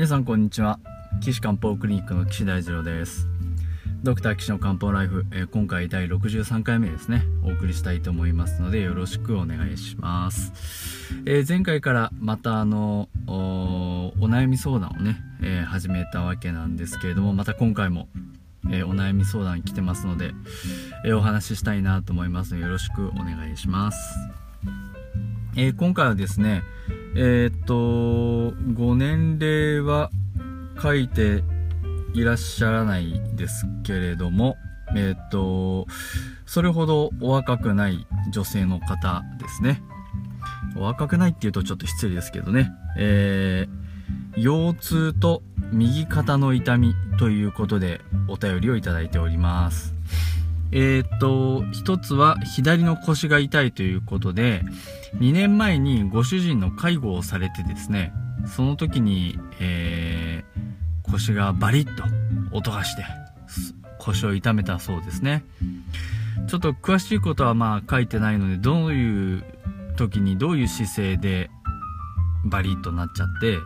[0.00, 0.80] 皆さんこんにちは。
[1.20, 3.28] 岸漢方クリニックの岸大二郎です。
[4.02, 7.22] ドクター岸の漢方ライフ、えー、今回第63回目ですね。
[7.44, 18.08] お送りしたいと思いますのでよろしくお願いします、えー、前回からまたあのお悩み相談をね、えー、始めたわけなんですけれどもまた今回も
[18.72, 20.32] えお悩み相談来てますので、
[21.04, 23.98] えお話ししたいなと思いますのでよろしくお願いします。
[25.56, 26.62] え今回はですね、
[27.16, 30.10] えっと、ご年齢は
[30.80, 31.42] 書いて
[32.14, 34.56] いらっしゃらないですけれども、
[34.96, 35.86] えっと、
[36.46, 39.82] それほどお若くない女性の方ですね。
[40.76, 42.70] お若くないって言うとちょっと失礼ですけどね。
[42.96, 49.94] えー、腰痛と右肩の痛みということでお便りをいただいております。
[50.72, 54.62] えー、っと、一つは左の腰が痛いということで、
[55.16, 58.12] 2年前にご主人の介護をされてですね、
[58.46, 62.04] その時に、えー、腰がバリッと
[62.52, 63.04] 音がして、
[63.98, 65.44] 腰を痛めたそうですね。
[66.46, 69.44] ちょっと詳しいことはまあ書いてないので、どういう
[69.96, 71.50] 時にどういう姿勢で
[72.44, 73.58] バリッとなっちゃって、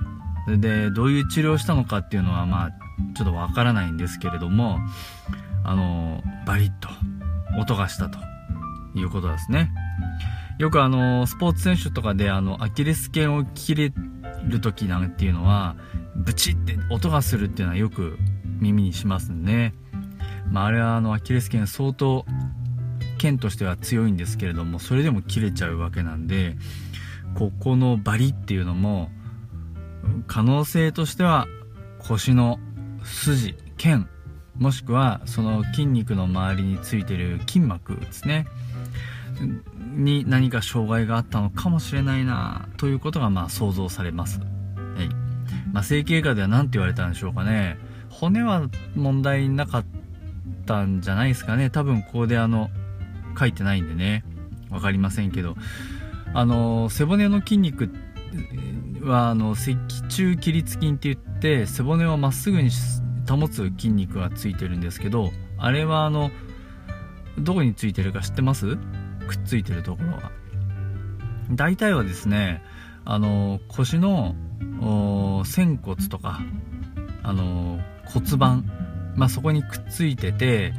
[0.57, 2.71] で、どういう治療をしたのかっていうのはまあ、
[3.15, 4.79] ちょっとわからないんですけれども、
[5.65, 6.89] あの、バリッと
[7.59, 8.19] 音がしたと
[8.95, 9.71] いうことですね。
[10.59, 13.93] よくあの、スポーツ選手とかであの、アキレス腱を切れ
[14.47, 15.77] る時なんていうのは、
[16.15, 18.19] ブチって音がするっていうのはよく
[18.61, 19.75] 耳にしますね。
[20.51, 22.25] まあ、あれはあの、アキレス腱相当、
[23.19, 26.57] 腱としては強いんですけれども、それでも切れちゃうわけなんで、
[27.35, 29.11] ここのバリっていうのも、
[30.27, 31.49] 可能性としては
[31.99, 32.61] 腰の
[33.03, 34.09] 筋腱
[34.59, 38.47] もしくはその筋肉の周りについてる筋膜ですね。
[39.95, 44.45] に何か障害があったのかもしれないなということがまあ想像されます、は
[45.03, 45.09] い。
[45.73, 47.79] まあ、整形外科では何て言われたんでしょうかね。
[48.11, 49.85] 骨は問題なかっ
[50.67, 51.71] たんじゃないですかね。
[51.71, 52.71] 多分ここであの
[53.39, 54.25] 書いてないんでね。
[54.71, 55.57] 分かりませんけど。
[56.33, 57.91] あの背骨の筋肉
[59.03, 66.31] はあの脊柱起立筋って言って背骨をまっすぐにし保つ筋肉がついてるんですけどあれはあの
[67.39, 68.77] どこについてるか知ってます？
[69.27, 70.31] くっついてるところが
[71.51, 72.63] 大体はですね
[73.05, 74.35] あの腰の
[75.45, 76.41] 仙骨とか
[77.23, 78.71] あの骨盤
[79.17, 80.73] まあ、そこにくっついてて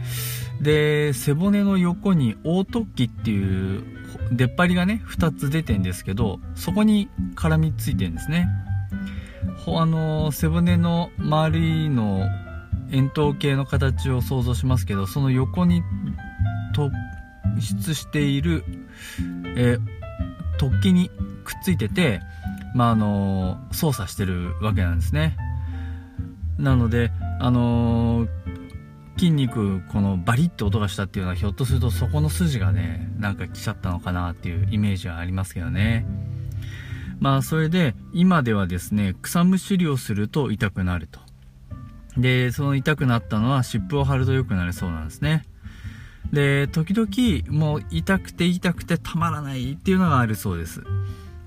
[0.61, 3.83] で背骨の横に凹凸器っていう
[4.31, 8.47] 出っ張りがね2つ出てんですけどそこに絡みついてるんですね。
[9.67, 12.23] あの背骨の周りの
[12.91, 15.83] 円筒形の形を想像しますけどその横に
[16.75, 16.91] 突
[17.59, 18.63] 出している、
[19.55, 19.79] えー、
[20.59, 21.09] 突起に
[21.43, 22.21] くっついてて、
[22.75, 25.37] まあ、あの操作してるわけなんですね。
[26.57, 28.27] なのであの、
[29.17, 36.05] 筋肉このバリッと音がしたっていうのはひょっとするとそこの筋がねなんか来ちゃったのかなっていうイメージはありますけどね。
[37.19, 41.19] まあそれで今ではですね草むしりをすると痛くなると。
[42.17, 45.43] でその痛くなったのは湿布を貼ると良くなるそうなんですね。
[46.31, 50.83] で時々もう痛くて痛くてたまらないっていうのがあるそうです。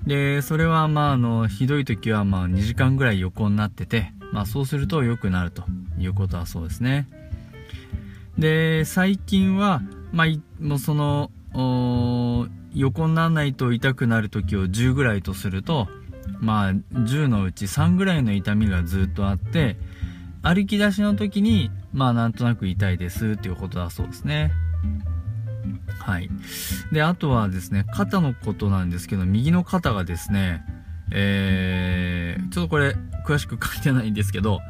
[0.06, 5.64] でそれはまああのひどい時はまあ2時間ぐらい横になっててまあそうすると良くなると
[5.98, 7.08] いうことはそうですね。
[8.38, 10.26] で最近はまあ
[10.62, 15.88] もうその横にならないと痛くなる時を10ぐらいとすると
[16.40, 19.76] まあ10のうち3ぐらいの痛みがずっとあって
[20.42, 24.52] 歩き出しの時にまあなんとなく痛いですっていうことだそうですね。
[25.98, 26.30] はい。
[26.92, 30.64] であとはですね肩のことなんですけど右の肩がですね
[31.10, 32.94] えー、ちょっとこれ
[33.26, 34.60] 詳しく書いてないんですけど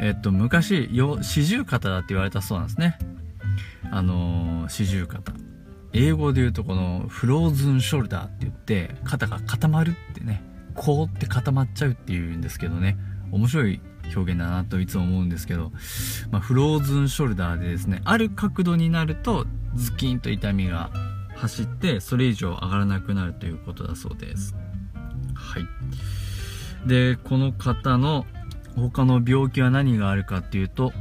[0.00, 2.98] えっと昔四十肩だって言われたそうなんですね。
[3.90, 5.32] あの四十肩。
[5.94, 10.42] 英語で言うとこのフローズンショルダーって言って肩が固まるってね
[10.74, 12.96] こうって固まっちゃうっていうんですけどね
[13.30, 13.80] 面白い
[14.14, 15.72] 表現だなといつも思うんですけど、
[16.30, 20.90] まあ、フローズンショルダーでですねある角度になるとズキンと痛みが
[21.36, 24.54] 走ってそれ以上上がらなくなるということだそうです。
[25.34, 25.66] はい。
[26.86, 28.26] でこの方の
[28.76, 30.92] 他の病気は何があるかっていうと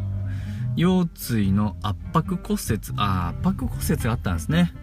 [0.76, 4.74] 腰椎の圧迫骨折あ圧迫骨折があったんですね。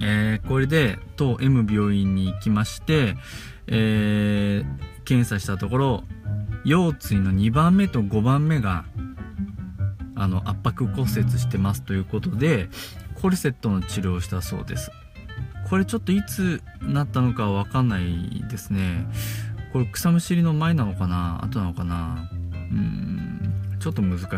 [0.00, 3.16] えー、これで当 M 病院に行きまして、
[3.66, 6.04] えー、検査したところ
[6.64, 8.84] 腰椎の2番目と5番目が
[10.16, 12.68] あの圧迫骨折してますということで
[13.20, 14.90] コルセットの治療をしたそうです。
[15.68, 19.06] これちょっといつなったのかは分かんないですね。
[19.72, 21.42] これ草むしりの前なのかな？
[21.42, 22.30] 後なのかな？
[22.52, 24.28] うんちょっと難しい。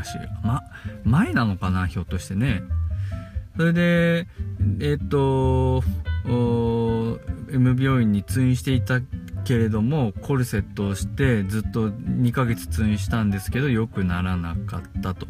[0.45, 0.63] ま
[1.05, 1.87] 前なのかな？
[1.87, 2.63] ひょっとしてね。
[3.57, 4.27] それで
[4.81, 5.83] えっ、と
[6.27, 9.01] M 病院に通院していた
[9.45, 15.27] けれどもコルセットをしてずっと2ヶ月通院したんですけど良くならなかったと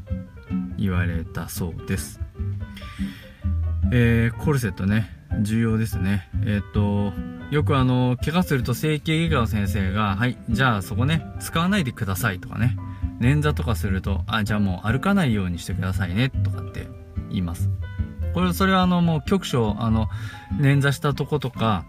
[0.78, 2.20] 言われたそうです、
[3.92, 6.30] えー、コルセットね重要ですね。
[6.44, 7.12] えっ、と
[7.50, 12.76] よくあの怪我すると整形外科の先生がはいじゃあそこね使わないでくださいとかね
[13.20, 16.88] 捻挫とかするとあじゃあもう歩かないようにしてくださいねとかって
[17.28, 17.70] 言います。
[18.36, 20.10] これそれはあのもう局所あの
[20.60, 21.86] 捻挫したとことか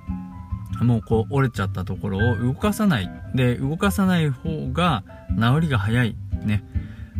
[0.82, 3.12] もうこう折れちゃったところを動かさない。
[3.36, 5.04] で動かさない方が
[5.38, 6.16] 治りが早い
[6.46, 6.64] ね。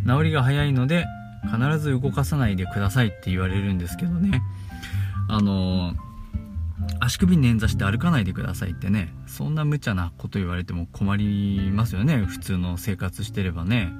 [0.06, 1.04] 治りが早いので
[1.44, 4.40] 必ず動かさないでくださいって言われるんですけどね。
[5.28, 5.92] あの
[6.98, 9.12] 足首捻挫して歩かないでくださいってね。
[9.26, 12.16] そんな無茶なこと言われても困りますよね。
[12.16, 13.92] 普通の生活してればね。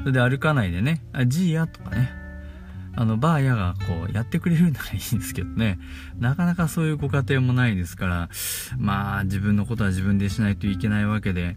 [0.00, 1.02] それで歩かないでね。
[1.14, 2.20] あジーヤとかね。
[2.94, 5.78] あの、バーヤがこう、やってくれるならいいんですけどね。
[6.18, 8.28] なかなかそういうご家庭もないですから、
[8.78, 11.56] まあ、自分のことは自分でしないといけないわけで、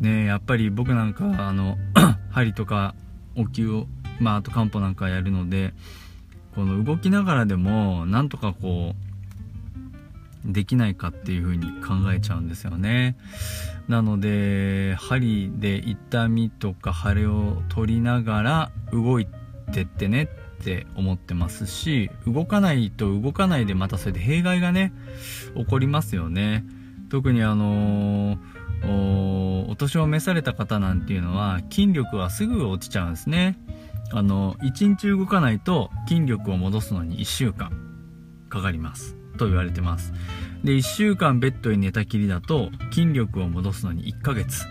[0.00, 1.76] ねやっぱり僕なんか、あの、
[2.30, 2.94] 針とか、
[3.34, 3.86] お灸を、
[4.20, 5.74] まあ、あと漢方なんかやるので、
[6.54, 13.16] この動きながらでも、なんとかこう、できないかっていう風に考えちゃうんですよね。
[13.88, 19.26] なので、針で痛みとか腫れを取りながら動い
[19.72, 20.28] てってね
[20.62, 24.92] って思ってますし動かないと動かないでまたそれで弊害がね
[25.56, 26.64] 起こりますよね。
[27.10, 33.58] 特にあのー、お年を召された方なんていうのは筋力はすぐ落ちちゃうんですね。
[34.12, 37.72] あの1日動かないと筋力を戻すのに1週間
[38.48, 39.16] かかります。
[39.36, 40.12] と言われてます。
[40.62, 44.64] で1週間ベッドに寝たきりだと筋力を戻すのに1ヶ月。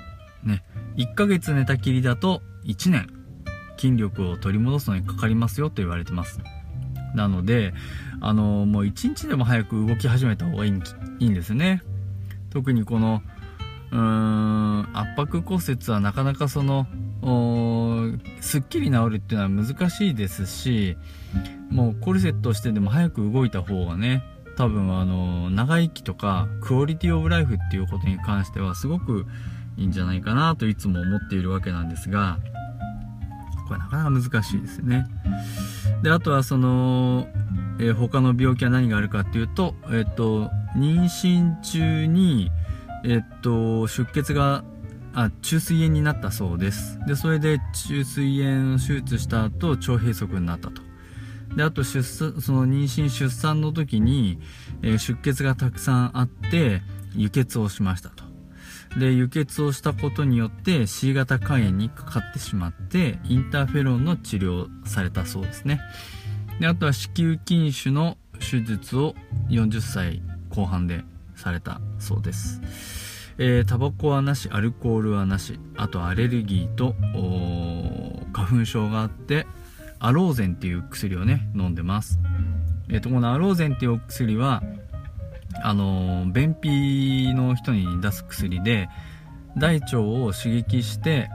[0.44, 0.64] ね。
[0.96, 3.21] 1ヶ月寝たきりだと1年。
[3.82, 6.40] 筋力を取り戻すのにかかりますよと言われてます。
[7.16, 7.74] なので、
[8.22, 10.72] あの、もう一日でも早く動き始めた方がいい
[11.20, 11.82] いいんですね。
[12.52, 13.24] 特にこの、
[13.92, 16.86] うーん、圧迫骨折はなかなかその、
[18.40, 20.96] すっきり治るっていうのは難しいですし、
[21.70, 24.24] もうコルセットしてでも早く動いた方がね、
[24.58, 29.26] 多分あの、長生きとか、クオリティオブライフっていうことに関してはすごく
[29.78, 32.38] いいんじゃないかなといつも思っているわけなんですが、
[33.72, 35.08] これなかなか難しいですよね。
[36.04, 37.30] で、あとはその、
[37.80, 42.52] えー、他の病気は何があるかっていうと、えっと、妊娠中に、
[43.06, 44.66] えっと、出血が、
[45.14, 47.00] あ、中水炎になったそうです。
[47.08, 50.82] で、それで中水炎を手術した後、腸閉塞になったと。
[51.56, 54.40] で、あと出産、その妊娠出産の時に、
[54.82, 56.82] えー、出血がたくさんあって、
[57.16, 58.21] 輸血をしましたと。
[58.98, 65.80] で、輸血をしたことによって C 型肝炎にかかってしまって、インターフェロンの治療されたそうですね。
[66.60, 69.16] で、あとは子宮筋腫の手術を
[69.50, 71.04] 40歳後半で
[71.36, 72.62] されたそうです。
[73.38, 76.96] えー、タバコはなし、アルコールはなし、あとアレルギーと、
[78.34, 79.48] 花粉症があって、
[80.00, 82.20] アローゼンっていう薬をね、飲んでます。
[82.90, 84.62] えっ、ー、と、このアローゼンっていうお薬は、
[85.64, 88.90] あの便秘の人に出す薬で
[89.58, 91.30] 大腸を刺激して、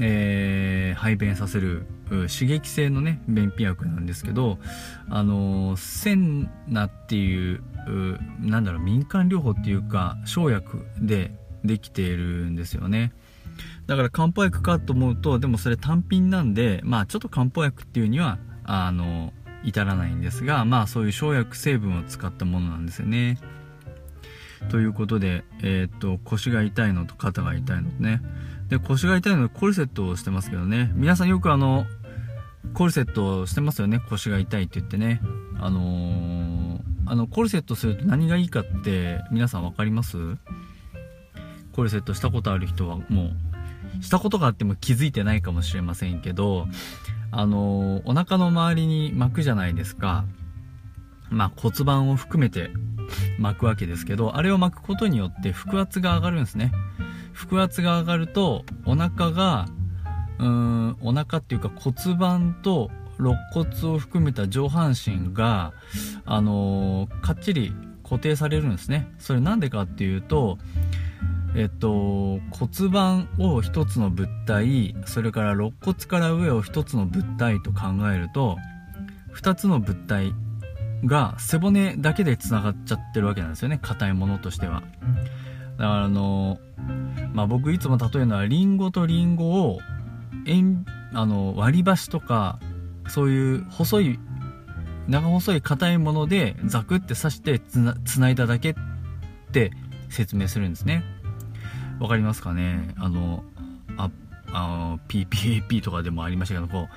[0.00, 4.58] えー、排便させる刺激性のね便秘薬なんですけど
[5.08, 7.62] あのセンナっていう
[8.40, 13.12] なんだろう民間療法っていうか生薬でできているんですよね。
[13.86, 19.32] だから漢方薬かと思うとでもそれ単品なんでまあちょっと漢方薬っていうにはあの
[19.64, 23.38] 至らないんですがまあそういう生薬成分を使ったものなんですよね。
[24.70, 28.20] ということで、えー、っと腰が痛いのと肩が痛いのとね。
[28.68, 30.92] で腰が痛いのでコルセットをしてますけどね。
[30.94, 31.84] 皆さんよくあの
[32.74, 34.00] コルセットしてますよね。
[34.08, 35.20] 腰が痛いって言ってね。
[35.60, 40.16] あのー、あのコルセットすると何がいいかって皆さん分かります？
[41.72, 43.30] コルセットしたことある人はも
[44.00, 46.66] うしたことがあっても気づいてないかもしれませんけど
[47.32, 50.24] あの、お腹の周りに巻くじゃないですか。
[51.30, 52.70] まあ骨盤を含めて
[53.38, 56.72] 巻くわけですけど、あれを巻くことによって腹圧が上がるんですね。
[57.32, 59.66] 腹圧が上がると、お腹が、
[60.38, 65.72] うーん、お腹っていうか骨盤と肋骨を含めた上半身が、
[66.26, 67.72] あのー、かっちり
[68.02, 69.10] 固定されるんですね。
[69.18, 70.58] それなんでかっていうと、
[71.54, 78.56] えっと、骨盤を一つの物体、それから肋骨から上を一つの物体と考えると、
[79.32, 80.32] 二つの物体
[81.04, 83.78] が背骨だけで繋がっちゃってるわけなんですよね。
[83.82, 84.82] 硬いものとしては。
[85.76, 86.58] だからあの、
[87.34, 89.80] まあ僕いつも例えるのはリンゴとリンゴを
[90.46, 92.58] 円あの割り箸とか
[93.08, 94.18] そういう細い
[95.08, 98.74] 長細い硬いものでザクって刺してつなつないだだけっ
[99.52, 99.72] て
[100.08, 101.04] 説明するんですね
[102.00, 102.94] わかりますかね？
[102.96, 103.44] あの
[103.96, 104.10] あ
[104.52, 106.88] あの PPAP とかでもありましたけどこう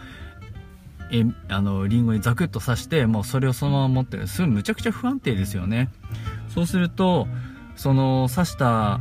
[1.12, 5.90] えあのリンゴにザクッと刺してもうそれをそのまま持ってるそれむちゃくちゃ不安定ですよね。
[6.50, 7.28] そうすると
[7.76, 9.00] その刺した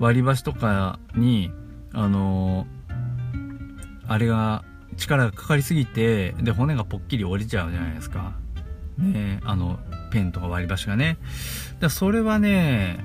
[0.00, 1.50] 割り箸とかに
[1.92, 2.66] あの
[4.08, 4.64] あれが
[4.96, 8.32] 力がかかりすぎてで骨がぽっきり折れちゃうじゃないですか。
[8.98, 9.78] ねあの
[10.10, 11.18] ペンとか割り箸がね。
[11.80, 13.04] だそれはね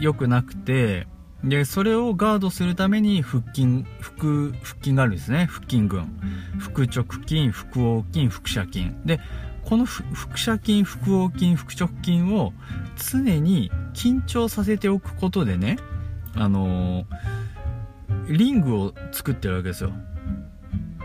[0.00, 1.06] 良くなくて
[1.44, 5.46] でそれをガードするために腹筋腹腹筋があるんですね。
[5.50, 6.08] 腹筋群。
[6.58, 8.90] 腹直筋腹横筋腹斜筋。
[9.04, 9.20] で
[9.62, 10.08] この腹
[10.38, 12.52] 斜筋腹横筋腹直筋を
[12.96, 15.78] 常に緊張させておくことでね
[16.34, 19.92] あのー、リングを作ってるわけですよ。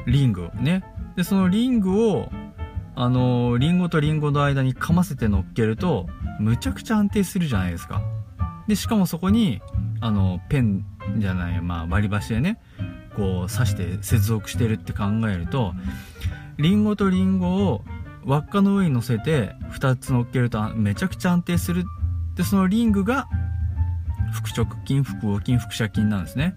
[0.07, 0.83] リングね。
[1.17, 2.31] でそのリングを
[2.95, 6.07] あのー、リンゴとリンゴの間にかませて乗っけると
[6.39, 8.01] むちゃくちゃ安定するじゃないですか。
[8.67, 9.61] でしかもそこに
[10.01, 10.85] あのペン
[11.17, 12.59] じゃない、まあ、割り箸でね
[13.15, 15.73] こう刺して接続してるって考えると
[16.57, 17.83] リンゴとリンゴを
[18.25, 21.83] 輪っかの上に乗せて2つ乗っけるとめちゃくちゃ安定する
[22.35, 23.27] でそのリングが
[24.31, 26.55] 腹直筋腹横筋腹斜筋なんですね。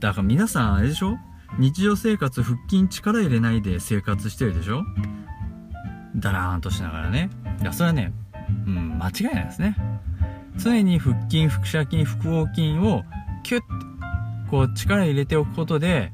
[0.00, 1.16] だから皆さんあれでしょ？
[1.58, 4.82] 日常生活腹筋力入れないで生活してるでしょ？
[6.16, 7.30] だらーんとしながらね。
[7.60, 8.12] いやそれはね
[8.66, 9.76] うん間違いないですね。
[10.58, 13.02] 常に腹筋腹斜筋腹横筋を
[13.42, 13.66] キュッと
[14.50, 16.12] こう力入れておくことで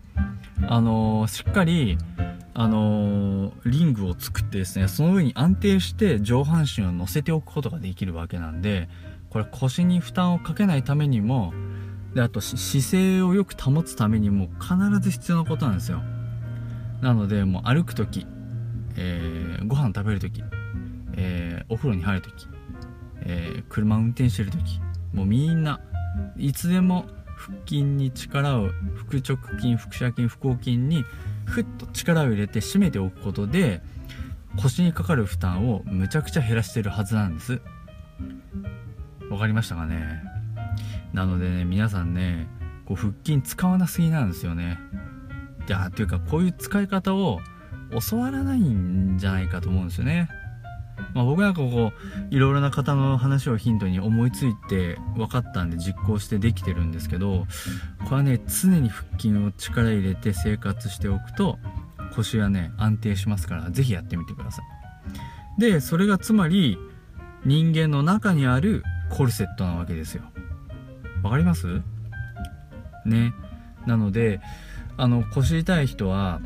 [0.68, 1.98] あのー、しっかり
[2.54, 8.88] あのー、リングを作ってですねその上に安定して上半身を乗せておくことができるわけなんで
[9.30, 11.52] これ腰に負担をかけないためにも
[12.14, 16.02] であと姿勢をよく保つためにも必ず必要なことなんですよ。
[17.00, 18.26] なのでもう歩く時、
[18.96, 20.42] えー、ご飯食べる時、
[21.14, 22.48] えー、お風呂に入る時
[23.28, 24.80] えー、車運転してる時
[25.12, 25.80] もうみんな
[26.36, 27.06] いつでも
[27.36, 31.04] 腹筋に力を腹直筋腹斜筋腹横筋に
[31.44, 33.80] ふっと力を入れて締めておくことで
[34.60, 37.60] 腰にかかる負担をむちゃくちゃ減らしてるはずなんです。
[39.30, 40.22] わかりましたかね？
[41.12, 42.48] なのでね皆さんね
[42.86, 44.78] こう腹筋使わなすぎなんですよね。
[45.68, 47.40] いやっていうかこういう使い方を
[48.10, 50.28] 教わらないんじゃないかと思うんですよね。
[51.14, 51.92] まあ、僕なんかこ
[52.30, 57.46] ういろいろな方の話をヒントに思いついて分かったんで実行してできてるんですけど
[58.04, 61.58] これはね常に腹筋を力入れて生活しておくと
[62.14, 64.62] 腰はね安定しますから是非やってみてくださ
[65.56, 65.60] い。
[65.60, 66.78] でそれがつまり
[67.44, 70.22] 人間の中にあるコルセットなわけですよ。
[71.22, 71.80] わかります？
[73.04, 73.32] ね。
[73.86, 74.40] なので
[74.96, 76.40] あの腰痛い人は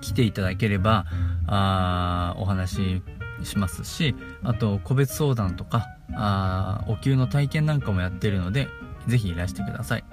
[0.00, 1.06] 来ていただければ
[1.46, 3.02] あお話
[3.44, 8.68] しますしあと個別相談とかあお給の体験なんかもやってるので
[9.06, 10.04] ぜひいらしてください、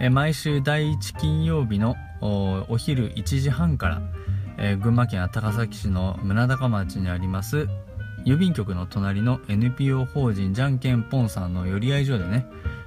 [0.00, 4.02] えー、毎週第1金曜日のお昼1時半から、
[4.56, 7.68] えー、群馬県高崎市の村高町にあります
[8.28, 12.44] 郵便局の隣の NPO 法人じゃんけんぽんさんの寄り合い所でね、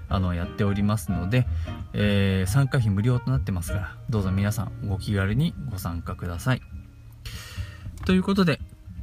[0.07, 1.48] あのやっておりますので、
[1.93, 6.62] えー、参加費無料となってますからどうぞ皆さんご気軽にご参加ください。
[8.05, 8.60] ということで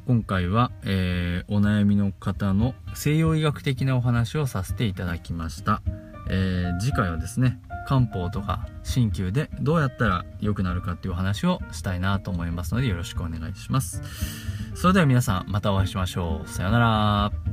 [0.07, 5.83] 今回は、えー、お悩みの方の西洋医学的なお話をさせていただきました、
[6.31, 14.68] えー、次回はですね漢方とか鍼灸でどうやったら良くなるかっていうお話をしたいなと思いますのでよろしくお願いします。
[14.79, 16.49] それでは皆さんまたお会いしましょう。
[16.49, 17.48] さようなら。